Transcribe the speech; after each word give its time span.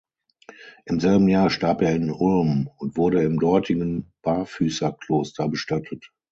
Im 0.85 0.99
selben 0.99 1.27
Jahr 1.27 1.51
starb 1.51 1.83
er 1.83 1.93
in 1.95 2.09
Ulm 2.09 2.71
und 2.77 2.97
wurde 2.97 3.21
im 3.21 3.39
dortigen 3.39 4.11
Barfüßerkloster 4.23 5.47
bestattet. 5.47 6.11